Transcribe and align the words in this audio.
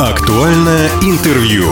Актуальное 0.00 0.88
интервью. 1.02 1.70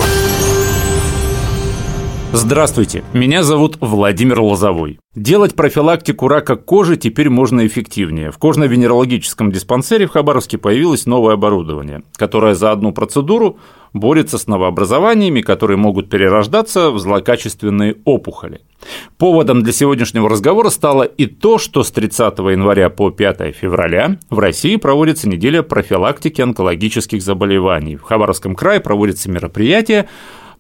Здравствуйте, 2.31 3.04
меня 3.15 3.43
зовут 3.43 3.79
Владимир 3.80 4.41
Лозовой. 4.41 5.01
Делать 5.14 5.54
профилактику 5.54 6.29
рака 6.29 6.57
кожи 6.57 6.98
теперь 6.98 7.30
можно 7.30 7.66
эффективнее. 7.66 8.30
В 8.30 8.37
кожно-венерологическом 8.37 9.51
диспансере 9.51 10.07
в 10.07 10.11
Хабаровске 10.11 10.59
появилось 10.59 11.06
новое 11.06 11.35
оборудование, 11.35 12.02
которое 12.16 12.55
за 12.55 12.70
одну 12.70 12.93
процедуру 12.93 13.56
борется 13.95 14.37
с 14.37 14.46
новообразованиями, 14.46 15.41
которые 15.41 15.79
могут 15.79 16.11
перерождаться 16.11 16.91
в 16.91 16.98
злокачественные 16.98 17.96
опухоли. 18.05 18.60
Поводом 19.16 19.62
для 19.62 19.73
сегодняшнего 19.73 20.29
разговора 20.29 20.69
стало 20.69 21.05
и 21.05 21.24
то, 21.24 21.56
что 21.56 21.83
с 21.83 21.91
30 21.91 22.38
января 22.41 22.91
по 22.91 23.10
5 23.10 23.56
февраля 23.56 24.19
в 24.29 24.38
России 24.38 24.77
проводится 24.77 25.30
неделя 25.30 25.62
профилактики 25.62 26.42
онкологических 26.42 27.23
заболеваний. 27.23 27.97
В 27.97 28.02
Хабаровском 28.02 28.55
крае 28.55 28.80
проводятся 28.80 29.30
мероприятия, 29.30 30.09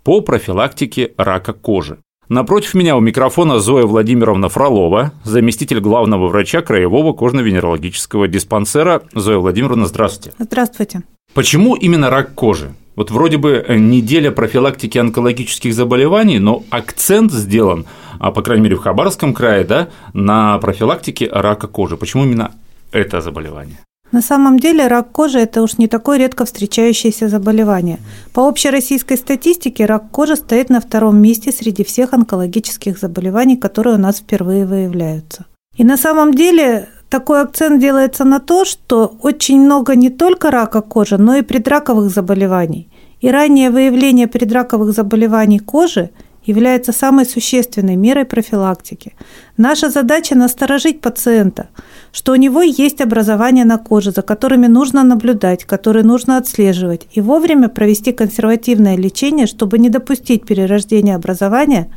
по 0.02 0.20
профилактике 0.20 1.12
рака 1.16 1.52
кожи. 1.52 1.98
Напротив 2.28 2.74
меня 2.74 2.96
у 2.96 3.00
микрофона 3.00 3.58
Зоя 3.58 3.86
Владимировна 3.86 4.50
Фролова, 4.50 5.12
заместитель 5.24 5.80
главного 5.80 6.28
врача 6.28 6.60
Краевого 6.60 7.14
кожно-венерологического 7.14 8.28
диспансера. 8.28 9.02
Зоя 9.14 9.38
Владимировна, 9.38 9.86
здравствуйте. 9.86 10.36
Здравствуйте. 10.38 11.02
Почему 11.32 11.74
именно 11.74 12.10
рак 12.10 12.34
кожи? 12.34 12.74
Вот 12.96 13.10
вроде 13.10 13.38
бы 13.38 13.64
неделя 13.68 14.30
профилактики 14.30 14.98
онкологических 14.98 15.72
заболеваний, 15.72 16.38
но 16.38 16.64
акцент 16.68 17.32
сделан, 17.32 17.86
а 18.18 18.30
по 18.30 18.42
крайней 18.42 18.64
мере 18.64 18.76
в 18.76 18.80
Хабаровском 18.80 19.32
крае, 19.32 19.64
да, 19.64 19.88
на 20.12 20.58
профилактике 20.58 21.30
рака 21.32 21.66
кожи. 21.66 21.96
Почему 21.96 22.24
именно 22.24 22.52
это 22.92 23.20
заболевание? 23.20 23.78
На 24.10 24.22
самом 24.22 24.58
деле 24.58 24.86
рак 24.86 25.12
кожи– 25.12 25.38
это 25.40 25.62
уж 25.62 25.76
не 25.78 25.86
такое 25.86 26.18
редко 26.18 26.44
встречающееся 26.44 27.28
заболевание. 27.28 27.98
По 28.32 28.48
общероссийской 28.48 29.18
статистике 29.18 29.84
рак 29.84 30.10
кожи 30.10 30.36
стоит 30.36 30.70
на 30.70 30.80
втором 30.80 31.18
месте 31.18 31.52
среди 31.52 31.84
всех 31.84 32.14
онкологических 32.14 32.98
заболеваний, 32.98 33.56
которые 33.56 33.96
у 33.96 33.98
нас 33.98 34.18
впервые 34.18 34.64
выявляются. 34.64 35.44
И 35.76 35.84
на 35.84 35.98
самом 35.98 36.32
деле 36.32 36.88
такой 37.10 37.42
акцент 37.42 37.80
делается 37.80 38.24
на 38.24 38.40
то, 38.40 38.64
что 38.64 39.14
очень 39.22 39.60
много 39.60 39.94
не 39.94 40.08
только 40.08 40.50
рака 40.50 40.80
кожи, 40.80 41.18
но 41.18 41.36
и 41.36 41.42
предраковых 41.42 42.10
заболеваний. 42.10 42.88
И 43.20 43.30
раннее 43.30 43.70
выявление 43.70 44.26
предраковых 44.26 44.92
заболеваний 44.92 45.58
кожи– 45.58 46.10
является 46.48 46.92
самой 46.92 47.26
существенной 47.26 47.96
мерой 47.96 48.24
профилактики. 48.24 49.12
Наша 49.56 49.90
задача– 49.90 50.34
насторожить 50.36 51.00
пациента, 51.00 51.68
что 52.10 52.32
у 52.32 52.36
него 52.36 52.62
есть 52.62 53.00
образование 53.00 53.66
на 53.66 53.76
коже, 53.76 54.10
за 54.10 54.22
которыми 54.22 54.66
нужно 54.66 55.04
наблюдать, 55.04 55.64
которые 55.64 56.04
нужно 56.04 56.38
отслеживать, 56.38 57.06
и 57.12 57.20
вовремя 57.20 57.68
провести 57.68 58.12
консервативное 58.12 58.96
лечение, 58.96 59.46
чтобы 59.46 59.78
не 59.78 59.90
допустить 59.90 60.46
перерождения 60.46 61.14
образования 61.14 61.88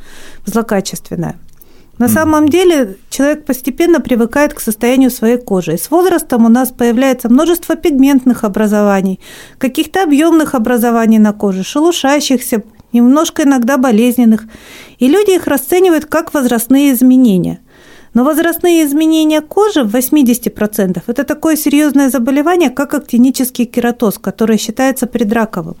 в 0.44 0.50
злокачественное. 0.50 1.36
На 1.98 2.08
самом 2.08 2.48
деле 2.48 2.96
человек 3.10 3.44
постепенно 3.44 4.00
привыкает 4.00 4.54
к 4.54 4.60
состоянию 4.60 5.10
своей 5.10 5.36
кожи. 5.36 5.74
И 5.74 5.78
с 5.78 5.90
возрастом 5.90 6.44
у 6.44 6.48
нас 6.48 6.72
появляется 6.72 7.28
множество 7.28 7.76
пигментных 7.76 8.44
образований, 8.44 9.20
каких-то 9.58 10.02
объемных 10.02 10.54
образований 10.54 11.18
на 11.18 11.32
коже, 11.32 11.62
шелушащихся, 11.62 12.62
немножко 12.92 13.42
иногда 13.42 13.76
болезненных, 13.76 14.44
и 14.98 15.08
люди 15.08 15.36
их 15.36 15.46
расценивают 15.46 16.06
как 16.06 16.34
возрастные 16.34 16.92
изменения. 16.92 17.60
Но 18.14 18.24
возрастные 18.24 18.84
изменения 18.84 19.40
кожи 19.40 19.84
в 19.84 19.94
80%– 19.94 21.02
это 21.06 21.24
такое 21.24 21.56
серьезное 21.56 22.10
заболевание, 22.10 22.70
как 22.70 22.94
актинический 22.94 23.64
кератоз, 23.64 24.18
которое 24.18 24.58
считается 24.58 25.06
предраковым, 25.06 25.76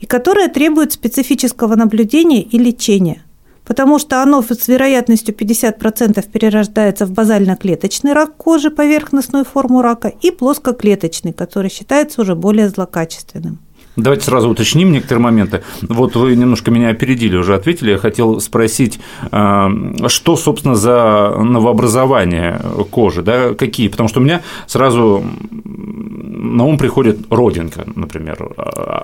и 0.00 0.06
которое 0.06 0.48
требует 0.48 0.92
специфического 0.92 1.74
наблюдения 1.74 2.42
и 2.42 2.58
лечения 2.58 3.22
потому 3.68 3.98
что 3.98 4.22
оно 4.22 4.42
с 4.42 4.66
вероятностью 4.66 5.34
50% 5.34 6.26
перерождается 6.32 7.04
в 7.04 7.12
базально-клеточный 7.12 8.14
рак 8.14 8.34
кожи, 8.36 8.70
поверхностную 8.70 9.44
форму 9.44 9.82
рака, 9.82 10.08
и 10.08 10.30
плоскоклеточный, 10.30 11.34
который 11.34 11.70
считается 11.70 12.22
уже 12.22 12.34
более 12.34 12.70
злокачественным. 12.70 13.58
Давайте 13.98 14.24
сразу 14.24 14.48
уточним 14.48 14.92
некоторые 14.92 15.22
моменты. 15.22 15.62
Вот 15.82 16.14
вы 16.14 16.36
немножко 16.36 16.70
меня 16.70 16.90
опередили, 16.90 17.36
уже 17.36 17.54
ответили. 17.54 17.90
Я 17.90 17.98
хотел 17.98 18.40
спросить, 18.40 19.00
а, 19.32 19.70
что, 20.06 20.36
собственно, 20.36 20.76
за 20.76 21.34
новообразование 21.36 22.60
кожи, 22.92 23.22
да, 23.22 23.54
какие? 23.54 23.88
Потому 23.88 24.08
что 24.08 24.20
у 24.20 24.22
меня 24.22 24.42
сразу 24.66 25.24
на 25.64 26.64
ум 26.64 26.78
приходит 26.78 27.18
родинка, 27.30 27.84
например. 27.94 28.54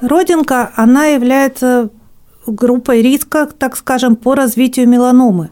Родинка, 0.01 0.71
она 0.77 1.07
является 1.07 1.91
группой 2.47 3.03
риска, 3.03 3.49
так 3.59 3.77
скажем, 3.77 4.15
по 4.15 4.37
развитию 4.37 4.89
меланомы. 4.89 5.51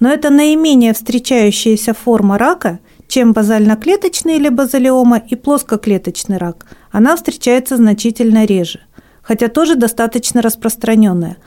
Но 0.00 0.10
это 0.10 0.30
наименее 0.30 0.94
встречающаяся 0.94 1.92
форма 1.92 2.38
рака, 2.38 2.78
чем 3.08 3.32
базально-клеточный 3.32 4.36
или 4.36 4.50
базалиома 4.50 5.18
и 5.18 5.34
плоскоклеточный 5.34 6.36
рак. 6.36 6.66
Она 6.92 7.16
встречается 7.16 7.76
значительно 7.76 8.44
реже, 8.44 8.80
хотя 9.22 9.48
тоже 9.48 9.74
достаточно 9.74 10.42
распространенная. 10.42 11.38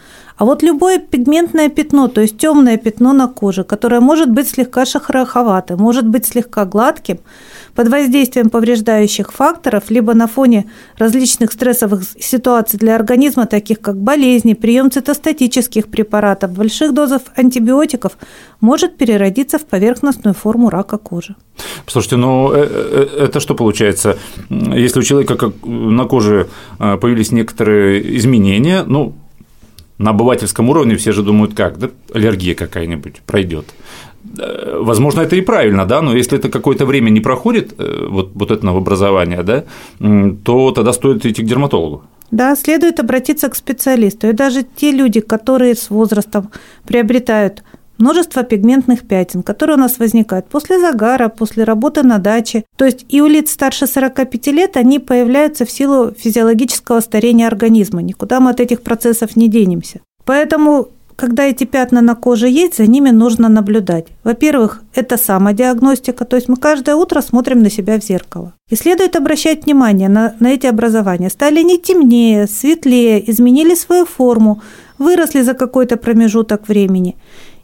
А 0.42 0.46
вот 0.46 0.64
любое 0.64 0.98
пигментное 0.98 1.70
пятно, 1.70 2.08
то 2.08 2.20
есть 2.20 2.36
темное 2.40 2.78
пятно 2.78 3.14
на 3.14 3.28
коже, 3.28 3.64
которое 3.64 4.02
может 4.02 4.32
быть 4.32 4.50
слегка 4.50 4.88
шахраховатым, 4.88 5.80
может 5.80 6.08
быть 6.08 6.26
слегка 6.26 6.66
гладким, 6.66 7.20
под 7.76 7.90
воздействием 7.90 8.50
повреждающих 8.50 9.32
факторов, 9.32 9.92
либо 9.92 10.16
на 10.16 10.28
фоне 10.28 10.66
различных 10.98 11.52
стрессовых 11.52 12.02
ситуаций 12.20 12.80
для 12.80 12.96
организма, 12.96 13.46
таких 13.46 13.82
как 13.82 13.98
болезни, 13.98 14.56
прием 14.56 14.90
цитостатических 14.90 15.88
препаратов, 15.88 16.54
больших 16.54 16.92
дозов 16.96 17.22
антибиотиков, 17.36 18.14
может 18.62 18.98
переродиться 18.98 19.60
в 19.60 19.66
поверхностную 19.68 20.34
форму 20.34 20.72
рака 20.72 20.98
кожи. 20.98 21.36
Слушайте, 21.86 22.16
ну 22.16 22.52
э, 22.52 22.68
э, 22.68 23.26
это 23.26 23.40
что 23.40 23.54
получается? 23.54 24.18
Если 24.50 25.00
у 25.00 25.04
человека 25.04 25.54
на 25.64 26.06
коже 26.06 26.48
э, 26.80 26.98
появились 26.98 27.32
некоторые 27.32 28.18
изменения, 28.18 28.84
ну, 28.88 29.14
на 30.02 30.12
обывательском 30.12 30.70
уровне 30.70 30.96
все 30.96 31.12
же 31.12 31.24
думают, 31.24 31.54
как, 31.54 31.78
да, 31.78 31.90
аллергия 32.14 32.56
какая-нибудь 32.56 33.22
пройдет. 33.26 33.66
Э, 34.38 34.80
возможно, 34.82 35.22
это 35.22 35.36
и 35.36 35.42
правильно, 35.42 35.86
да, 35.86 36.02
но 36.02 36.16
если 36.16 36.38
это 36.38 36.50
какое-то 36.50 36.86
время 36.86 37.10
не 37.10 37.20
проходит, 37.20 37.74
э, 37.78 38.08
вот, 38.10 38.32
вот 38.34 38.52
это 38.52 38.66
новообразование, 38.66 39.44
да, 39.44 39.64
то 40.44 40.72
тогда 40.72 40.94
стоит 40.94 41.26
идти 41.26 41.44
к 41.44 41.46
дерматологу. 41.46 42.04
Да, 42.32 42.56
следует 42.56 43.00
обратиться 43.00 43.50
к 43.50 43.56
специалисту. 43.56 44.30
И 44.30 44.34
даже 44.34 44.64
те 44.64 44.92
люди, 44.92 45.20
которые 45.20 45.76
с 45.76 45.90
возрастом 45.90 46.50
приобретают 46.88 47.64
множество 48.02 48.44
пигментных 48.44 49.08
пятен, 49.08 49.44
которые 49.44 49.78
у 49.78 49.80
нас 49.80 50.00
возникают 50.00 50.48
после 50.48 50.80
загара, 50.80 51.30
после 51.30 51.64
работы 51.64 52.04
на 52.04 52.18
даче. 52.18 52.64
То 52.76 52.86
есть 52.86 53.06
и 53.08 53.22
у 53.22 53.28
лиц 53.28 53.52
старше 53.52 53.88
45 53.88 54.48
лет 54.48 54.78
они 54.78 55.00
появляются 55.00 55.66
в 55.66 55.72
силу 55.72 56.12
физиологического 56.12 57.00
старения 57.00 57.48
организма. 57.48 58.02
Никуда 58.02 58.40
мы 58.40 58.52
от 58.52 58.60
этих 58.60 58.82
процессов 58.82 59.36
не 59.36 59.48
денемся. 59.48 60.02
Поэтому 60.26 60.90
когда 61.22 61.44
эти 61.44 61.66
пятна 61.66 62.02
на 62.02 62.16
коже 62.16 62.50
есть, 62.50 62.78
за 62.78 62.88
ними 62.88 63.12
нужно 63.12 63.48
наблюдать. 63.48 64.08
Во-первых, 64.24 64.82
это 64.96 65.18
самодиагностика, 65.18 66.26
то 66.26 66.36
есть 66.36 66.50
мы 66.50 66.56
каждое 66.56 66.96
утро 66.96 67.22
смотрим 67.22 67.62
на 67.62 67.70
себя 67.70 68.00
в 68.00 68.04
зеркало. 68.04 68.54
И 68.72 68.76
следует 68.76 69.16
обращать 69.16 69.66
внимание 69.66 70.10
на, 70.10 70.34
на 70.40 70.48
эти 70.48 70.66
образования. 70.66 71.30
Стали 71.30 71.62
не 71.62 71.78
темнее, 71.78 72.48
светлее, 72.48 73.30
изменили 73.30 73.76
свою 73.76 74.06
форму, 74.06 74.62
выросли 74.98 75.42
за 75.42 75.54
какой-то 75.54 75.98
промежуток 75.98 76.68
времени. 76.68 77.16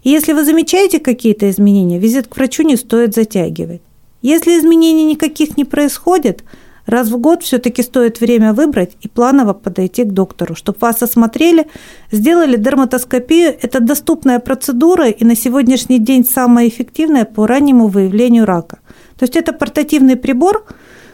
И 0.07 0.09
если 0.09 0.31
вы 0.31 0.45
замечаете 0.45 1.00
какие-то 1.00 1.50
изменения, 1.50 2.00
визит 2.00 2.28
к 2.28 2.38
врачу 2.38 2.63
не 2.63 2.78
стоит 2.78 3.13
затягивать. 3.13 3.81
Если 4.22 4.57
изменений 4.57 5.03
никаких 5.03 5.57
не 5.57 5.66
происходит– 5.66 6.44
Раз 6.85 7.09
в 7.09 7.18
год 7.18 7.44
все-таки 7.44 7.84
стоит 7.84 8.22
время 8.22 8.53
выбрать 8.53 8.96
и 9.02 9.09
планово 9.09 9.52
подойти 9.52 10.05
к 10.05 10.14
доктору, 10.14 10.55
чтобы 10.55 10.78
вас 10.79 11.03
осмотрели, 11.03 11.67
сделали 12.11 12.55
дерматоскопию. 12.55 13.58
Это 13.61 13.82
доступная 13.82 14.40
процедура 14.40 15.09
и 15.09 15.26
на 15.26 15.35
сегодняшний 15.35 15.99
день 15.99 16.23
самая 16.23 16.70
эффективная 16.70 17.26
по 17.26 17.46
раннему 17.46 17.87
выявлению 17.87 18.46
рака. 18.46 18.79
То 19.20 19.23
есть 19.23 19.35
это 19.35 19.52
портативный 19.52 20.16
прибор, 20.16 20.66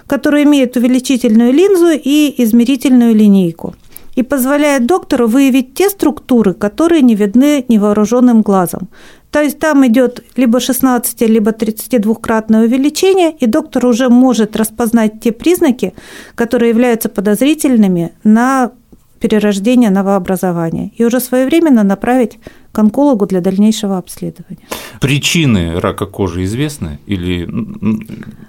который 0.05 0.43
имеет 0.43 0.77
увеличительную 0.77 1.51
линзу 1.51 1.89
и 1.89 2.35
измерительную 2.43 3.15
линейку 3.15 3.73
и 4.15 4.23
позволяет 4.23 4.85
доктору 4.85 5.27
выявить 5.27 5.73
те 5.73 5.89
структуры, 5.89 6.53
которые 6.53 7.01
не 7.01 7.15
видны 7.15 7.65
невооруженным 7.67 8.41
глазом. 8.41 8.89
То 9.31 9.41
есть 9.41 9.57
там 9.57 9.85
идет 9.87 10.23
либо 10.35 10.59
16, 10.59 11.21
либо 11.21 11.51
32-кратное 11.51 12.65
увеличение, 12.65 13.31
и 13.31 13.47
доктор 13.47 13.87
уже 13.87 14.09
может 14.09 14.55
распознать 14.55 15.21
те 15.21 15.31
признаки, 15.31 15.93
которые 16.35 16.69
являются 16.69 17.09
подозрительными 17.09 18.11
на 18.23 18.71
перерождение 19.19 19.89
новообразования, 19.89 20.91
и 20.97 21.05
уже 21.05 21.19
своевременно 21.19 21.83
направить 21.83 22.39
к 22.73 22.79
онкологу 22.79 23.25
для 23.25 23.39
дальнейшего 23.41 23.97
обследования. 23.97 24.67
Причины 24.99 25.79
рака 25.79 26.05
кожи 26.05 26.43
известны 26.43 26.99
или, 27.07 27.47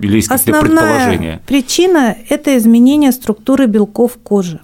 или 0.00 0.16
есть 0.16 0.28
какие-то 0.28 0.60
предположения? 0.60 1.40
причина– 1.46 2.16
это 2.28 2.58
изменение 2.58 3.12
структуры 3.12 3.66
белков 3.66 4.18
кожи. 4.22 4.60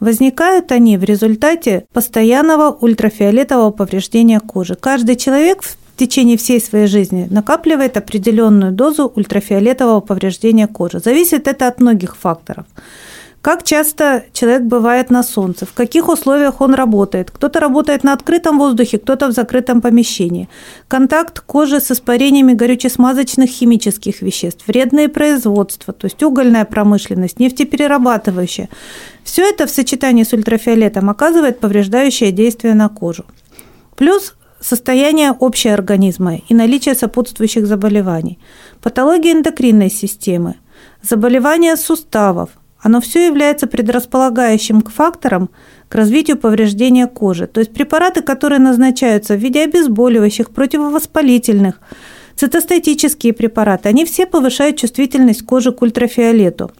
Возникают 0.00 0.72
они 0.72 0.96
в 0.96 1.04
результате 1.04 1.84
постоянного 1.92 2.70
ультрафиолетового 2.70 3.70
повреждения 3.70 4.40
кожи. 4.40 4.74
Каждый 4.74 5.16
человек 5.16 5.62
в 5.62 5.76
течение 5.96 6.38
всей 6.38 6.60
своей 6.60 6.86
жизни 6.86 7.28
накапливает 7.30 7.98
определенную 7.98 8.72
дозу 8.72 9.12
ультрафиолетового 9.14 10.00
повреждения 10.00 10.66
кожи. 10.66 10.98
Зависит 11.00 11.46
это 11.46 11.68
от 11.68 11.80
многих 11.80 12.16
факторов. 12.16 12.64
Как 13.42 13.62
часто 13.64 14.24
человек 14.34 14.62
бывает 14.62 15.08
на 15.08 15.22
солнце, 15.22 15.64
в 15.64 15.72
каких 15.72 16.08
условиях 16.08 16.60
он 16.60 16.74
работает. 16.74 17.30
Кто-то 17.30 17.58
работает 17.58 18.04
на 18.04 18.12
открытом 18.12 18.58
воздухе, 18.58 18.98
кто-то 18.98 19.28
в 19.28 19.32
закрытом 19.32 19.80
помещении. 19.80 20.50
Контакт 20.88 21.40
кожи 21.40 21.80
с 21.80 21.90
испарениями 21.90 22.52
горюче-смазочных 22.52 23.48
химических 23.48 24.20
веществ, 24.20 24.66
вредные 24.66 25.08
производства, 25.08 25.94
то 25.94 26.04
есть 26.04 26.22
угольная 26.22 26.66
промышленность, 26.66 27.40
нефтеперерабатывающая. 27.40 28.68
Все 29.24 29.48
это 29.48 29.66
в 29.66 29.70
сочетании 29.70 30.24
с 30.24 30.34
ультрафиолетом 30.34 31.08
оказывает 31.08 31.60
повреждающее 31.60 32.32
действие 32.32 32.74
на 32.74 32.90
кожу. 32.90 33.24
Плюс 33.96 34.34
состояние 34.60 35.34
общего 35.40 35.72
организма 35.72 36.36
и 36.46 36.52
наличие 36.52 36.94
сопутствующих 36.94 37.66
заболеваний, 37.66 38.38
патология 38.82 39.32
эндокринной 39.32 39.90
системы, 39.90 40.56
заболевания 41.02 41.76
суставов, 41.76 42.50
оно 42.82 43.00
все 43.00 43.26
является 43.26 43.66
предрасполагающим 43.66 44.80
к 44.80 44.90
факторам 44.90 45.50
к 45.88 45.94
развитию 45.94 46.36
повреждения 46.36 47.06
кожи. 47.06 47.46
То 47.46 47.60
есть 47.60 47.72
препараты, 47.72 48.22
которые 48.22 48.58
назначаются 48.58 49.34
в 49.34 49.38
виде 49.38 49.64
обезболивающих, 49.64 50.50
противовоспалительных, 50.50 51.80
цитостатические 52.36 53.32
препараты, 53.32 53.88
они 53.88 54.04
все 54.04 54.26
повышают 54.26 54.76
чувствительность 54.76 55.44
кожи 55.44 55.72
к 55.72 55.82
ультрафиолету. 55.82 56.70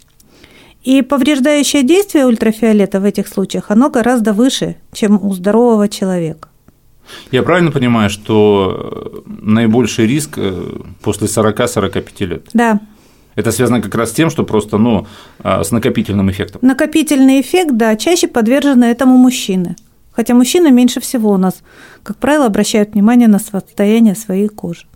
И 0.82 1.02
повреждающее 1.02 1.82
действие 1.82 2.24
ультрафиолета 2.24 3.00
в 3.00 3.04
этих 3.04 3.28
случаях, 3.28 3.66
оно 3.70 3.90
гораздо 3.90 4.32
выше, 4.32 4.76
чем 4.92 5.22
у 5.22 5.34
здорового 5.34 5.88
человека. 5.88 6.48
Я 7.30 7.42
правильно 7.42 7.70
понимаю, 7.70 8.08
что 8.08 9.22
наибольший 9.26 10.06
риск 10.06 10.34
э, 10.36 10.62
после 11.02 11.26
40-45 11.26 12.24
лет? 12.26 12.48
Да. 12.54 12.80
Это 13.36 13.52
связано 13.52 13.80
как 13.80 13.94
раз 13.94 14.10
с 14.10 14.12
тем, 14.12 14.30
что 14.30 14.44
просто 14.44 14.78
ну, 14.78 15.06
а, 15.38 15.62
с 15.62 15.70
накопительным 15.70 16.30
эффектом. 16.30 16.60
Накопительный 16.62 17.40
эффект, 17.40 17.70
да, 17.72 17.96
чаще 17.96 18.28
подвержены 18.28 18.84
этому 18.84 19.16
мужчины. 19.16 19.76
Хотя 20.12 20.34
мужчины 20.34 20.70
меньше 20.70 21.00
всего 21.00 21.30
у 21.30 21.36
нас, 21.36 21.62
как 22.02 22.16
правило, 22.16 22.46
обращают 22.46 22.92
внимание 22.92 23.28
на 23.28 23.38
состояние 23.38 24.14
своей 24.14 24.48
кожи. 24.48 24.86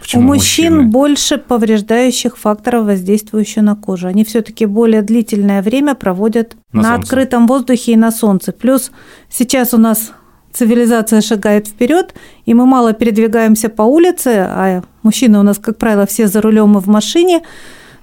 Почему 0.00 0.22
у 0.22 0.26
мужчин 0.34 0.74
мужчины? 0.74 0.90
больше 0.90 1.38
повреждающих 1.38 2.38
факторов, 2.38 2.86
воздействующих 2.86 3.62
на 3.62 3.76
кожу. 3.76 4.08
Они 4.08 4.24
все-таки 4.24 4.64
более 4.64 5.02
длительное 5.02 5.60
время 5.62 5.94
проводят 5.94 6.56
На 6.72 6.82
на, 6.82 6.88
солнце. 6.88 7.04
открытом 7.04 7.46
воздухе 7.46 7.92
и 7.92 7.96
на 7.96 8.10
солнце. 8.10 8.52
Плюс 8.52 8.92
сейчас 9.28 9.74
у 9.74 9.78
нас 9.78 10.12
цивилизация 10.52 11.20
шагает 11.20 11.68
вперед, 11.68 12.14
и 12.46 12.54
мы 12.54 12.66
мало 12.66 12.92
передвигаемся 12.92 13.68
по 13.68 13.82
улице, 13.82 14.46
а 14.48 14.82
мужчины 15.02 15.38
у 15.38 15.42
нас, 15.42 15.58
как 15.58 15.76
правило, 15.76 16.06
все 16.06 16.26
за 16.26 16.40
рулем 16.40 16.78
и 16.78 16.80
в 16.80 16.86
машине. 16.86 17.42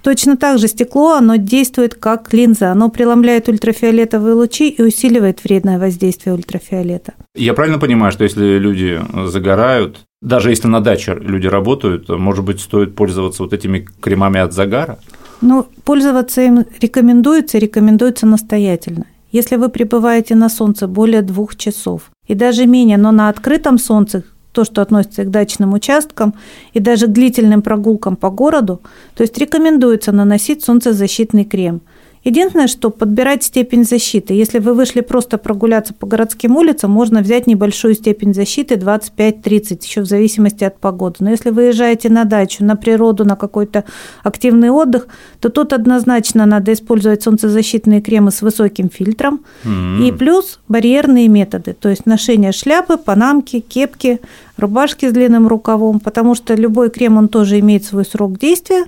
Точно 0.08 0.38
так 0.38 0.58
же 0.58 0.70
стекло, 0.70 1.16
оно 1.16 1.36
действует 1.36 1.94
как 1.94 2.34
линза, 2.34 2.72
оно 2.72 2.88
преломляет 2.88 3.50
ультрафиолетовые 3.50 4.36
лучи 4.36 4.70
и 4.70 4.82
усиливает 4.82 5.44
вредное 5.44 5.78
воздействие 5.80 6.34
ультрафиолета. 6.34 7.14
Я 7.36 7.54
правильно 7.54 7.78
понимаю, 7.78 8.14
что 8.14 8.24
если 8.24 8.58
люди 8.58 9.02
загорают, 9.26 10.06
даже 10.22 10.50
если 10.50 10.70
на 10.70 10.80
даче 10.80 11.14
люди 11.20 11.48
работают, 11.48 12.08
может 12.08 12.46
быть, 12.46 12.62
стоит 12.62 12.96
пользоваться 12.96 13.44
вот 13.44 13.52
этими 13.52 13.86
кремами 14.00 14.40
от 14.40 14.54
загара? 14.54 14.98
Ну, 15.42 15.68
пользоваться 15.84 16.42
им 16.42 16.64
рекомендуется, 16.80 17.58
рекомендуется 17.58 18.26
настоятельно. 18.26 19.08
Если 19.34 19.58
вы 19.58 19.68
пребываете 19.68 20.36
на 20.36 20.48
солнце 20.48 20.88
более 20.88 21.22
двух 21.22 21.58
часов, 21.58 22.12
и 22.26 22.34
даже 22.34 22.66
менее, 22.66 22.96
но 22.96 23.12
на 23.12 23.28
открытом 23.28 23.78
солнце, 23.78 24.24
то, 24.58 24.66
что 24.66 24.82
относится 24.82 25.24
к 25.24 25.30
дачным 25.30 25.74
участкам 25.74 26.34
и 26.74 26.80
даже 26.80 27.06
к 27.06 27.12
длительным 27.12 27.62
прогулкам 27.62 28.16
по 28.16 28.32
городу, 28.32 28.82
то 29.14 29.22
есть 29.22 29.38
рекомендуется 29.38 30.12
наносить 30.12 30.64
солнцезащитный 30.64 31.46
крем. 31.46 31.82
Единственное, 32.28 32.68
что 32.68 32.90
подбирать 32.90 33.46
степень 33.46 33.86
защиты. 33.86 34.34
Если 34.34 34.60
вы 34.60 34.74
вышли 34.74 35.00
просто 35.00 35.38
прогуляться 35.38 35.94
по 35.94 36.06
городским 36.06 36.58
улицам, 36.58 36.92
можно 36.92 37.22
взять 37.22 37.48
небольшую 37.48 37.94
степень 37.94 38.34
защиты 38.34 38.76
25-30, 38.76 39.82
еще 39.82 40.02
в 40.02 40.08
зависимости 40.08 40.66
от 40.66 40.78
погоды. 40.78 41.16
Но 41.20 41.30
если 41.30 41.52
выезжаете 41.52 42.10
на 42.10 42.26
дачу, 42.26 42.66
на 42.66 42.76
природу, 42.76 43.24
на 43.24 43.38
какой-то 43.38 43.86
активный 44.24 44.72
отдых, 44.72 45.08
то 45.40 45.48
тут 45.48 45.72
однозначно 45.72 46.46
надо 46.46 46.74
использовать 46.74 47.24
солнцезащитные 47.24 48.02
кремы 48.02 48.32
с 48.32 48.42
высоким 48.42 48.90
фильтром. 48.90 49.46
И 49.64 50.12
плюс 50.12 50.60
барьерные 50.68 51.30
методы, 51.30 51.78
то 51.80 51.88
есть 51.88 52.06
ношение 52.06 52.52
шляпы, 52.52 52.98
панамки, 52.98 53.62
кепки, 53.62 54.20
рубашки 54.58 55.10
с 55.10 55.14
длинным 55.14 55.48
рукавом, 55.48 56.02
потому 56.02 56.36
что 56.36 56.56
любой 56.56 56.90
крем, 56.90 57.16
он 57.16 57.30
тоже 57.30 57.60
имеет 57.60 57.86
свой 57.86 58.04
срок 58.04 58.38
действия, 58.38 58.84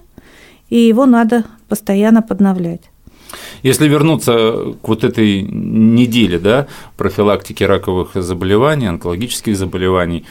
и 0.70 0.78
его 0.78 1.06
надо 1.06 1.46
постоянно 1.70 2.22
подновлять. 2.22 2.89
Если 3.64 3.88
вернуться 3.88 4.74
к 4.81 4.88
вот 4.88 5.04
этой 5.04 5.42
неделе 5.42 6.40
да, 6.40 6.68
профилактики 6.98 7.64
раковых 7.64 8.12
заболеваний, 8.16 8.88
онкологических 8.88 9.56
заболеваний, 9.58 10.26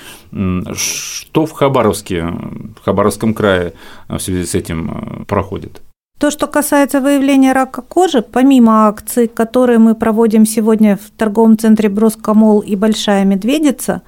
что 0.74 1.46
в 1.46 1.52
Хабаровске, 1.52 2.22
в 2.22 2.84
Хабаровском 2.84 3.34
крае 3.34 3.74
в 4.08 4.18
связи 4.18 4.44
с 4.44 4.54
этим 4.54 4.90
э, 4.90 5.24
проходит? 5.24 5.82
То, 6.18 6.32
что 6.32 6.48
касается 6.48 7.00
выявления 7.00 7.52
рака 7.52 7.80
кожи, 7.80 8.22
помимо 8.22 8.88
акций, 8.88 9.28
которые 9.28 9.78
мы 9.78 9.94
проводим 9.94 10.46
сегодня 10.46 10.96
в 10.96 11.16
торговом 11.16 11.56
центре 11.56 11.88
Броскомол 11.88 12.60
и 12.60 12.74
Большая 12.74 13.24
Медведица, 13.24 14.02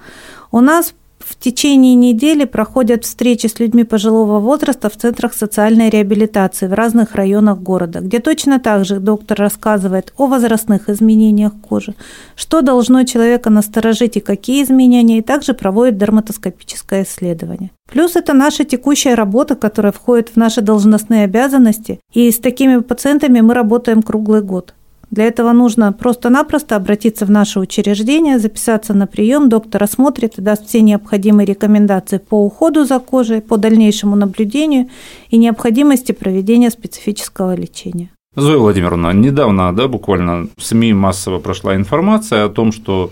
у 0.51 0.61
нас 0.61 0.93
в 1.21 1.37
течение 1.37 1.95
недели 1.95 2.45
проходят 2.45 3.05
встречи 3.05 3.47
с 3.47 3.61
людьми 3.61 3.85
пожилого 3.85 4.41
возраста 4.41 4.89
в 4.89 4.97
центрах 4.97 5.35
социальной 5.35 5.91
реабилитации 5.91 6.67
в 6.67 6.73
разных 6.73 7.15
районах 7.15 7.59
города, 7.59 8.01
где 8.01 8.19
точно 8.19 8.59
так 8.59 8.85
же 8.85 9.01
доктор 9.01 9.39
рассказывает 9.39 10.13
о 10.17 10.27
возрастных 10.27 10.89
изменениях 10.89 11.53
кожи, 11.61 11.95
что 12.37 12.63
должно 12.63 13.05
человека 13.05 13.51
насторожить 13.51 14.17
и 14.17 14.21
какие 14.21 14.65
изменения, 14.65 15.19
и 15.19 15.23
также 15.23 15.53
проводит 15.53 15.99
дерматоскопическое 15.99 17.05
исследование. 17.05 17.71
Плюс 17.91 18.17
это 18.17 18.33
наша 18.33 18.65
текущая 18.65 19.15
работа, 19.15 19.57
которая 19.57 19.93
входит 19.93 20.31
в 20.31 20.37
наши 20.37 20.63
должностные 20.63 21.25
обязанности, 21.25 22.01
и 22.13 22.31
с 22.31 22.39
такими 22.39 22.81
пациентами 22.81 23.41
мы 23.41 23.53
работаем 23.53 24.03
круглый 24.03 24.43
год. 24.43 24.75
Для 25.11 25.25
этого 25.25 25.53
нужно 25.53 25.93
просто-напросто 25.93 26.77
обратиться 26.77 27.27
в 27.27 27.31
наше 27.31 27.59
учреждение, 27.59 28.39
записаться 28.39 28.95
на 28.95 29.09
прием, 29.09 29.49
доктор 29.49 29.83
осмотрит 29.83 30.39
и 30.39 30.43
даст 30.43 30.67
все 30.69 30.81
необходимые 30.83 31.47
рекомендации 31.47 32.19
по 32.19 32.45
уходу 32.45 32.85
за 32.85 33.01
кожей, 33.01 33.41
по 33.41 33.57
дальнейшему 33.57 34.15
наблюдению 34.15 34.89
и 35.31 35.37
необходимости 35.37 36.13
проведения 36.13 36.71
специфического 36.71 37.57
лечения. 37.57 38.11
Зоя 38.37 38.59
Владимировна, 38.59 39.13
недавно, 39.13 39.75
да, 39.75 39.89
буквально 39.89 40.49
в 40.57 40.63
СМИ 40.63 40.93
массово 40.93 41.41
прошла 41.41 41.75
информация 41.75 42.45
о 42.45 42.49
том, 42.49 42.71
что 42.71 43.11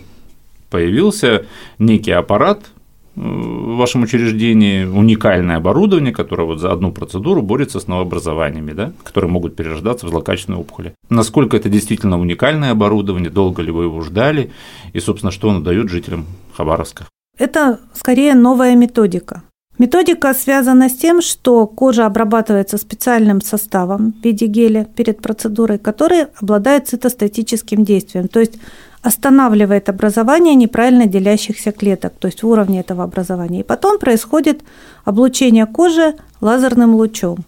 появился 0.71 1.47
некий 1.81 2.13
аппарат 2.13 2.61
в 3.19 3.77
вашем 3.77 4.05
учреждении, 4.05 4.85
уникальное 4.85 5.57
оборудование, 5.57 6.13
которое 6.13 6.45
вот 6.45 6.61
за 6.61 6.73
одну 6.73 6.93
процедуру 6.93 7.43
борется 7.43 7.81
с 7.81 7.89
новообразованиями, 7.89 8.73
да, 8.73 8.93
которые 9.03 9.31
могут 9.31 9.57
перерождаться 9.57 10.07
в 10.07 10.11
злокачественные 10.11 10.61
опухоли. 10.61 10.95
Насколько 11.11 11.57
это 11.57 11.69
действительно 11.69 12.19
уникальное 12.21 12.71
оборудование, 12.71 13.31
долго 13.31 13.63
ли 13.63 13.73
вы 13.73 13.85
его 13.85 14.01
ждали, 14.03 14.53
и, 14.93 15.01
собственно, 15.01 15.33
что 15.33 15.51
оно 15.51 15.61
дает 15.61 15.89
жителям 15.89 16.27
Хабаровска? 16.57 17.07
Это 17.37 17.81
скорее 17.93 18.35
новая 18.35 18.77
методика. 18.77 19.43
Методика 19.79 20.35
связана 20.35 20.89
с 20.89 20.97
тем, 20.97 21.23
что 21.23 21.67
кожа 21.69 22.07
обрабатывается 22.07 22.79
специальным 22.79 23.41
составом 23.41 24.13
в 24.21 24.25
виде 24.25 24.47
геля 24.47 24.85
перед 24.85 25.23
процедурой, 25.23 25.79
который 25.79 26.27
обладает 26.41 26.89
цитостатическим 26.89 27.85
действием, 27.85 28.27
то 28.27 28.41
есть 28.41 28.59
останавливает 29.03 29.89
образование 29.89 30.57
неправильно 30.57 31.07
делящихся 31.07 31.71
клеток, 31.71 32.15
то 32.19 32.27
есть 32.27 32.43
в 32.43 32.49
уровне 32.49 32.81
этого 32.81 33.05
образования. 33.05 33.61
И 33.61 33.63
потом 33.63 34.01
происходит 34.01 34.63
облучение 35.05 35.67
кожи 35.67 36.17
лазерным 36.41 36.97
лучом. 36.97 37.45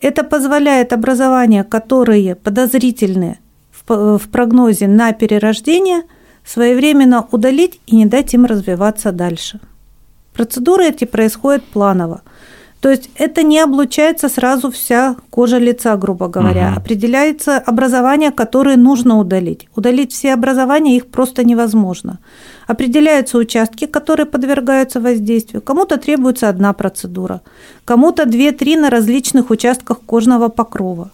Это 0.00 0.24
позволяет 0.24 0.92
образования, 0.92 1.62
которые 1.62 2.34
подозрительны 2.34 3.38
в 3.86 4.28
прогнозе 4.32 4.88
на 4.88 5.12
перерождение, 5.12 6.02
своевременно 6.44 7.28
удалить 7.30 7.80
и 7.86 7.94
не 7.94 8.06
дать 8.06 8.34
им 8.34 8.44
развиваться 8.44 9.12
дальше. 9.12 9.60
Процедуры 10.34 10.88
эти 10.88 11.04
происходят 11.04 11.64
планово. 11.64 12.22
То 12.80 12.90
есть 12.90 13.08
это 13.14 13.42
не 13.42 13.60
облучается 13.60 14.28
сразу 14.28 14.70
вся 14.70 15.16
кожа 15.30 15.56
лица, 15.56 15.96
грубо 15.96 16.28
говоря. 16.28 16.68
Мгм. 16.68 16.78
Определяется 16.78 17.56
образование, 17.56 18.30
которые 18.30 18.76
нужно 18.76 19.18
удалить. 19.18 19.68
Удалить 19.74 20.12
все 20.12 20.34
образования 20.34 20.96
их 20.96 21.06
просто 21.06 21.44
невозможно. 21.44 22.18
Определяются 22.66 23.38
участки, 23.38 23.86
которые 23.86 24.26
подвергаются 24.26 25.00
воздействию. 25.00 25.62
Кому-то 25.62 25.96
требуется 25.96 26.50
одна 26.50 26.74
процедура, 26.74 27.40
кому-то 27.86 28.26
две-три 28.26 28.76
на 28.76 28.90
различных 28.90 29.48
участках 29.48 30.00
кожного 30.00 30.48
покрова. 30.48 31.10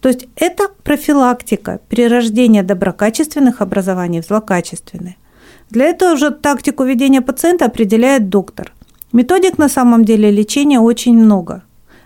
То 0.00 0.08
есть 0.08 0.28
это 0.36 0.68
профилактика 0.84 1.80
перерождения 1.88 2.62
доброкачественных 2.62 3.60
образований 3.60 4.20
в 4.20 4.26
злокачественные. 4.26 5.16
Для 5.72 5.86
этого 5.86 6.12
уже 6.12 6.30
тактику 6.30 6.84
ведения 6.84 7.22
пациента 7.22 7.64
определяет 7.64 8.28
доктор. 8.28 8.72
Методик 9.10 9.56
на 9.56 9.70
самом 9.70 10.04
деле 10.04 10.30
лечения 10.30 10.78
очень 10.78 11.16
много. 11.16 11.62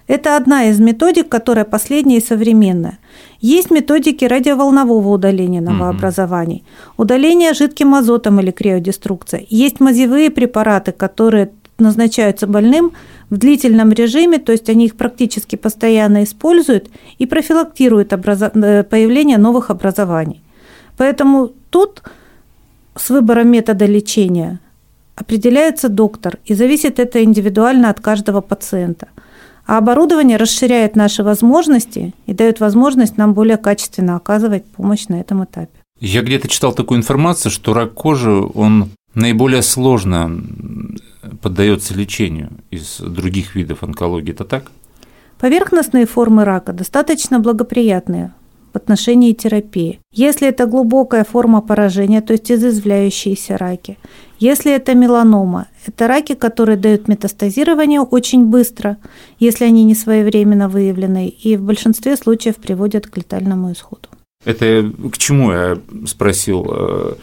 Это 0.07 0.37
одна 0.37 0.67
из 0.67 0.79
методик, 0.79 1.29
которая 1.29 1.65
последняя 1.65 2.19
и 2.19 2.25
современная. 2.25 2.99
Есть 3.41 3.73
методики 3.73 4.25
радиоволнового 4.25 5.09
удаления 5.09 5.61
новообразований, 5.61 6.63
угу. 6.95 7.03
удаление 7.03 7.55
жидким 7.55 7.97
азотом 7.97 8.39
или 8.39 8.53
криодеструкция. 8.53 9.45
Есть 9.49 9.81
мазевые 9.81 10.31
препараты, 10.31 10.93
которые 10.93 11.51
назначаются 11.79 12.47
больным 12.47 12.93
в 13.31 13.37
длительном 13.37 13.91
режиме, 13.91 14.39
то 14.39 14.53
есть 14.53 14.69
они 14.69 14.85
их 14.85 14.95
практически 14.95 15.57
постоянно 15.57 16.23
используют 16.23 16.89
и 17.19 17.27
профилактируют 17.27 18.13
образо... 18.13 18.53
Э, 18.55 18.85
появление 18.85 19.39
новых 19.39 19.71
образований. 19.71 20.41
Поэтому 20.97 21.51
тут 21.71 22.05
с 22.97 23.11
выбором 23.11 23.49
метода 23.49 23.87
лечения 23.87 24.61
определяется 25.15 25.89
доктор, 25.89 26.39
и 26.45 26.55
зависит 26.55 26.99
это 26.99 27.25
индивидуально 27.25 27.91
от 27.91 28.01
каждого 28.01 28.41
пациента. 28.41 29.09
А 29.67 29.79
оборудование 29.79 30.37
расширяет 30.37 30.95
наши 30.95 31.23
возможности 31.23 32.15
и 32.27 32.33
дает 32.33 32.61
возможность 32.61 33.17
нам 33.17 33.35
более 33.35 33.57
качественно 33.57 34.17
оказывать 34.17 34.65
помощь 34.65 35.09
на 35.09 35.21
этом 35.21 35.45
этапе. 35.45 35.71
Я 35.99 36.23
где-то 36.23 36.49
читал 36.49 36.73
такую 36.73 36.99
информацию, 36.99 37.51
что 37.51 37.75
рак 37.75 37.95
кожи, 37.95 38.31
он 38.31 38.91
наиболее 39.15 39.63
сложно 39.63 40.43
поддается 41.43 41.95
лечению 41.95 42.51
из 42.71 42.99
других 43.01 43.55
видов 43.55 43.83
онкологии. 43.83 44.33
Это 44.33 44.45
так? 44.45 44.71
Поверхностные 45.41 46.07
формы 46.07 46.45
рака 46.45 46.73
достаточно 46.73 47.41
благоприятные 47.41 48.33
в 48.77 48.83
отношении 48.83 49.33
терапии. 49.33 50.01
Если 50.13 50.49
это 50.49 50.67
глубокая 50.67 51.25
форма 51.25 51.63
поражения, 51.63 52.21
то 52.21 52.35
есть 52.35 52.53
изызвляющиеся 52.53 53.57
раки, 53.57 53.97
если 54.39 54.71
это 54.73 54.95
меланома, 54.95 55.67
это 55.87 56.07
раки, 56.07 56.35
которые 56.35 56.77
дают 56.77 57.09
метастазирование 57.09 58.03
очень 58.03 58.45
быстро, 58.45 58.99
если 59.41 59.65
они 59.65 59.85
не 59.85 59.95
своевременно 59.95 60.69
выявлены, 60.69 61.29
и 61.29 61.57
в 61.57 61.63
большинстве 61.63 62.17
случаев 62.17 62.57
приводят 62.57 63.07
к 63.07 63.17
летальному 63.17 63.73
исходу. 63.73 64.09
Это 64.45 64.93
к 65.11 65.17
чему 65.17 65.53
я 65.53 65.79
спросил? 66.07 66.67
Э, 66.69 67.15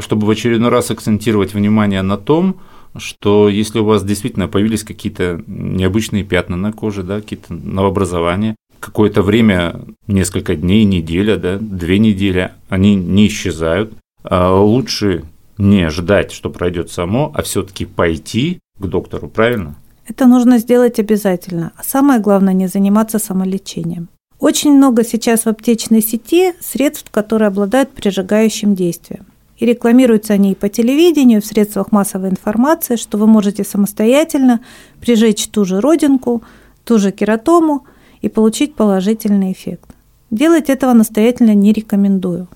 чтобы 0.00 0.26
в 0.26 0.30
очередной 0.30 0.68
раз 0.70 0.90
акцентировать 0.90 1.54
внимание 1.54 2.02
на 2.02 2.18
том, 2.18 2.60
что 2.96 3.48
если 3.48 3.78
у 3.80 3.84
вас 3.84 4.04
действительно 4.04 4.46
появились 4.48 4.84
какие-то 4.84 5.42
необычные 5.46 6.24
пятна 6.24 6.56
на 6.56 6.72
коже, 6.72 7.02
да, 7.02 7.20
какие-то 7.20 7.54
новообразования, 7.54 8.56
какое-то 8.80 9.22
время, 9.22 9.80
несколько 10.06 10.54
дней, 10.54 10.84
неделя, 10.84 11.36
да, 11.36 11.58
две 11.60 11.98
недели, 11.98 12.52
они 12.68 12.94
не 12.94 13.28
исчезают, 13.28 13.92
а 14.22 14.52
лучше 14.52 15.24
не 15.58 15.90
ждать, 15.90 16.32
что 16.32 16.50
пройдет 16.50 16.90
само, 16.90 17.32
а 17.34 17.42
все-таки 17.42 17.84
пойти 17.84 18.60
к 18.78 18.86
доктору, 18.86 19.28
правильно? 19.28 19.74
Это 20.06 20.26
нужно 20.26 20.58
сделать 20.58 20.98
обязательно. 20.98 21.72
А 21.76 21.84
самое 21.84 22.20
главное 22.20 22.54
не 22.54 22.66
заниматься 22.66 23.18
самолечением. 23.18 24.08
Очень 24.38 24.76
много 24.76 25.04
сейчас 25.04 25.42
в 25.44 25.48
аптечной 25.48 26.00
сети 26.00 26.54
средств, 26.60 27.10
которые 27.10 27.48
обладают 27.48 27.90
прижигающим 27.90 28.74
действием. 28.74 29.26
И 29.58 29.66
рекламируются 29.66 30.34
они 30.34 30.52
и 30.52 30.54
по 30.54 30.68
телевидению, 30.68 31.42
в 31.42 31.46
средствах 31.46 31.90
массовой 31.90 32.30
информации, 32.30 32.94
что 32.94 33.18
вы 33.18 33.26
можете 33.26 33.64
самостоятельно 33.64 34.60
прижечь 35.00 35.48
ту 35.48 35.64
же 35.64 35.80
родинку, 35.80 36.42
ту 36.84 36.98
же 36.98 37.10
кератому 37.10 37.84
и 38.22 38.28
получить 38.28 38.74
положительный 38.74 39.52
эффект. 39.52 39.90
Делать 40.30 40.68
этого 40.68 40.92
настоятельно 40.92 41.54
не 41.54 41.72
рекомендую, 41.72 42.48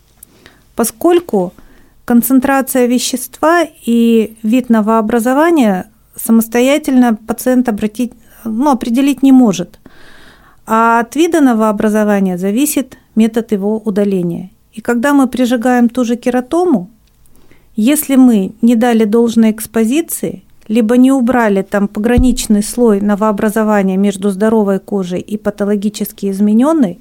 поскольку 0.77 1.53
концентрация 2.05 2.87
вещества 2.87 3.63
и 3.87 4.37
вид 4.43 4.69
новообразования 4.69 5.91
самостоятельно 6.17 7.15
пациент 7.15 7.69
обратить, 7.69 8.13
ну, 8.45 8.71
определить 8.71 9.23
не 9.23 9.33
может. 9.33 9.79
А 10.67 11.01
от 11.01 11.17
вида 11.17 11.41
новообразования 11.41 12.39
зависит 12.39 12.99
метод 13.15 13.53
его 13.53 13.79
удаления. 13.79 14.51
И 14.73 14.81
когда 14.81 15.13
мы 15.13 15.27
прижигаем 15.27 15.89
ту 15.89 16.05
же 16.05 16.17
кератому, 16.17 16.91
если 17.77 18.17
мы 18.17 18.53
не 18.63 18.77
дали 18.77 19.05
должной 19.05 19.51
экспозиции, 19.51 20.45
либо 20.73 20.97
не 20.97 21.13
убрали 21.13 21.61
там 21.61 21.87
пограничный 21.87 22.63
слой 22.63 23.03
новообразования 23.03 23.99
между 23.99 24.31
здоровой 24.31 24.79
кожей 24.79 25.21
и 25.21 25.37
патологически 25.37 26.31
измененной, 26.31 26.99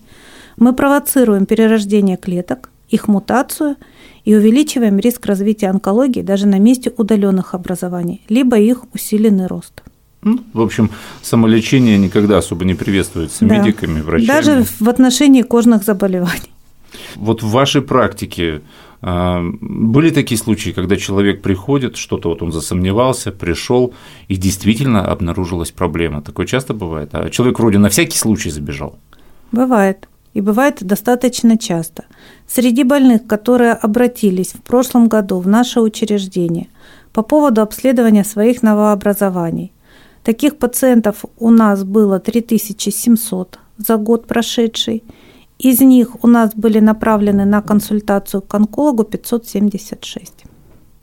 мы 0.57 0.73
провоцируем 0.73 1.45
перерождение 1.45 2.17
клеток, 2.17 2.69
их 2.89 3.07
мутацию 3.07 3.77
и 4.25 4.35
увеличиваем 4.35 4.99
риск 4.99 5.25
развития 5.25 5.67
онкологии 5.67 6.21
даже 6.21 6.47
на 6.47 6.59
месте 6.59 6.91
удаленных 6.97 7.53
образований, 7.53 8.21
либо 8.27 8.57
их 8.57 8.83
усиленный 8.93 9.47
рост. 9.47 9.83
Ну, 10.21 10.41
в 10.51 10.59
общем, 10.59 10.89
самолечение 11.21 11.97
никогда 11.97 12.39
особо 12.39 12.65
не 12.65 12.73
приветствуется 12.73 13.45
да. 13.45 13.57
медиками, 13.57 14.01
врачами. 14.01 14.27
Даже 14.27 14.65
в 14.81 14.89
отношении 14.89 15.43
кожных 15.43 15.85
заболеваний. 15.85 16.51
Вот 17.15 17.41
в 17.41 17.49
вашей 17.49 17.81
практике 17.81 18.61
были 19.01 20.12
такие 20.12 20.38
случаи, 20.38 20.70
когда 20.72 20.96
человек 20.96 21.41
приходит, 21.41 21.98
что-то 21.98 22.29
вот 22.29 22.43
он 22.43 22.51
засомневался, 22.51 23.31
пришел, 23.31 23.93
и 24.27 24.36
действительно 24.36 25.12
обнаружилась 25.12 25.72
проблема. 25.72 26.22
Такое 26.22 26.46
часто 26.46 26.74
бывает. 26.74 27.10
А 27.13 27.29
человек 27.29 27.60
вроде 27.60 27.79
на 27.79 27.89
всякий 27.89 28.17
случай 28.17 28.51
забежал. 28.51 29.00
Бывает. 29.51 30.08
И 30.36 30.41
бывает 30.41 30.77
достаточно 30.81 31.58
часто. 31.58 32.05
Среди 32.48 32.84
больных, 32.84 33.25
которые 33.27 33.74
обратились 33.74 34.53
в 34.53 34.62
прошлом 34.62 35.08
году 35.08 35.39
в 35.39 35.48
наше 35.48 35.81
учреждение 35.81 36.67
по 37.12 37.24
поводу 37.24 37.62
обследования 37.62 38.24
своих 38.24 38.62
новообразований, 38.62 39.74
таких 40.24 40.58
пациентов 40.58 41.25
у 41.38 41.50
нас 41.50 41.84
было 41.84 42.20
3700 42.20 43.60
за 43.77 43.98
год 43.98 44.27
прошедший– 44.27 45.03
из 45.62 45.80
них 45.82 46.24
у 46.24 46.27
нас 46.27 46.56
были 46.56 46.80
направлены 46.80 47.46
на 47.46 47.62
консультацию 47.62 48.41
к 48.41 48.53
онкологу 48.53 49.03
576. 49.03 50.46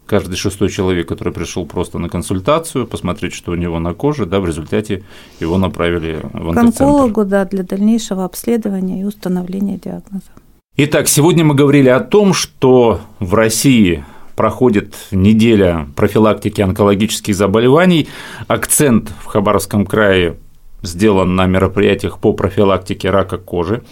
Каждый 0.07 0.37
шестой 0.37 0.71
человек, 0.71 1.07
который 1.07 1.33
пришел 1.33 1.67
просто 1.67 1.99
на 1.99 2.09
консультацию, 2.09 2.87
посмотреть, 2.87 3.35
что 3.35 3.53
у 3.53 3.55
него 3.55 3.79
на 3.79 3.95
коже, 3.95 4.27
да, 4.27 4.41
в 4.41 4.47
результате 4.47 5.05
его 5.39 5.59
направили 5.59 6.21
в. 6.33 6.55
К 6.55 6.57
онкологу, 6.57 7.25
да, 7.25 7.45
для 7.45 7.63
дальнейшего 7.63 8.25
обследования 8.25 9.03
и 9.03 9.05
установления 9.05 9.77
диагноза. 9.77 10.33
Итак, 10.77 11.09
сегодня 11.09 11.45
мы 11.45 11.55
говорили 11.55 11.89
о 11.91 12.01
том, 12.01 12.33
что 12.33 13.01
в 13.21 13.35
России 13.35 14.05
проходит 14.35 14.95
неделя 15.11 15.89
профилактики 15.95 16.63
онкологических 16.63 17.35
заболеваний. 17.35 18.09
Акцент 18.47 19.13
в 19.23 19.27
Хабаровском 19.27 19.85
крае 19.85 20.37
сделан 20.83 21.35
на 21.37 21.47
мероприятиях 21.47 22.19
по 22.19 22.33
профилактике 22.33 23.11
рака 23.11 23.39
кожи. 23.39 23.83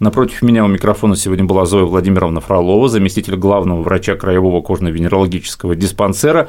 Напротив 0.00 0.42
меня 0.42 0.64
у 0.64 0.68
микрофона 0.68 1.16
сегодня 1.16 1.44
была 1.44 1.66
Зоя 1.66 1.84
Владимировна 1.84 2.40
Фролова, 2.40 2.88
заместитель 2.88 3.36
главного 3.36 3.82
врача 3.82 4.16
Краевого 4.16 4.60
кожно-венерологического 4.60 5.76
диспансера. 5.76 6.48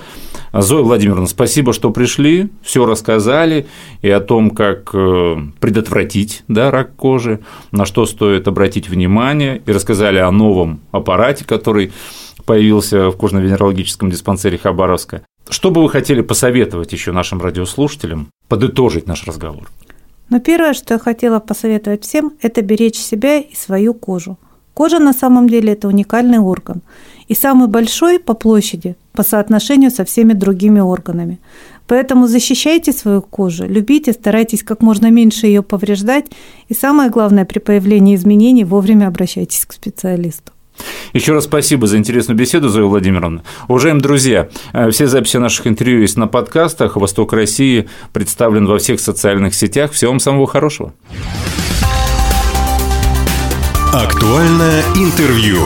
Зоя 0.52 0.84
Владимировна, 0.84 1.28
спасибо, 1.28 1.74
что 1.74 1.92
пришли, 1.92 2.50
все 2.62 2.86
рассказали 2.86 3.68
и 4.02 4.10
о 4.10 4.20
том, 4.20 4.50
как 4.50 4.90
э, 4.94 5.36
предотвратить 5.60 6.44
да, 6.48 6.72
рак 6.72 6.96
кожи, 6.96 7.40
на 7.72 7.86
что 7.86 8.06
стоит 8.06 8.48
обратить 8.48 8.90
внимание, 8.90 9.62
и 9.66 9.72
рассказали 9.72 10.18
о 10.18 10.32
новом 10.32 10.82
аппарате, 10.92 11.46
который 11.46 11.92
появился 12.46 13.10
в 13.10 13.18
кожно-венерологическом 13.18 14.10
диспансере 14.10 14.58
Хабаровска. 14.58 15.24
Что 15.50 15.72
бы 15.72 15.82
вы 15.82 15.90
хотели 15.90 16.22
посоветовать 16.22 16.94
еще 16.94 17.12
нашим 17.12 17.42
радиослушателям, 17.42 18.30
подытожить 18.48 19.08
наш 19.08 19.26
разговор? 19.28 19.70
Но 20.30 20.40
первое, 20.40 20.74
что 20.74 20.96
я 20.96 21.00
хотела 21.00 21.40
посоветовать 21.40 22.04
всем, 22.04 22.34
это 22.42 22.62
беречь 22.62 22.98
себя 22.98 23.40
и 23.40 23.56
свою 23.56 23.94
кожу. 23.94 24.38
Кожа 24.74 25.00
на 25.00 25.14
самом 25.14 25.48
деле 25.48 25.74
это 25.74 25.88
уникальный 25.88 26.40
орган. 26.40 26.82
И 27.28 27.36
самый 27.36 27.68
большой 27.68 28.20
по 28.20 28.34
площади 28.34 28.96
по 29.14 29.24
соотношению 29.24 29.92
со 29.92 30.04
всеми 30.04 30.34
другими 30.34 30.80
органами. 30.80 31.40
Поэтому 31.88 32.28
защищайте 32.28 32.92
свою 32.92 33.22
кожу, 33.22 33.66
любите, 33.68 34.14
старайтесь 34.14 34.64
как 34.64 34.82
можно 34.82 35.12
меньше 35.12 35.48
ее 35.48 35.62
повреждать. 35.62 36.26
И 36.70 36.74
самое 36.74 37.10
главное, 37.10 37.46
при 37.46 37.60
появлении 37.60 38.16
изменений 38.16 38.66
вовремя 38.66 39.08
обращайтесь 39.08 39.66
к 39.66 39.74
специалисту. 39.74 40.53
Еще 41.14 41.34
раз 41.34 41.46
спасибо 41.46 41.88
за 41.88 41.98
интересную 41.98 42.38
беседу, 42.38 42.70
Зоя 42.70 42.86
Владимировна. 42.86 43.44
Уважаемые 43.68 44.02
друзья, 44.02 44.50
э, 44.74 44.90
все 44.90 45.08
записи 45.08 45.38
наших 45.38 45.68
интервью 45.68 46.02
есть 46.02 46.18
на 46.18 46.28
подкастах. 46.28 46.96
«Восток 46.96 47.34
России» 47.34 47.88
представлен 48.12 48.66
во 48.66 48.80
всех 48.80 49.00
социальных 49.00 49.54
сетях. 49.54 49.92
Всего 49.92 50.12
вам 50.12 50.20
самого 50.20 50.48
хорошего. 50.48 50.94
Актуальное 53.94 54.82
интервью. 54.96 55.60